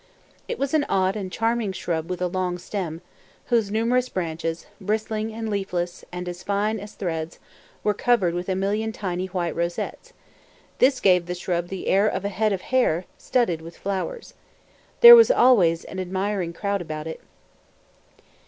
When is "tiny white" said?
8.93-9.55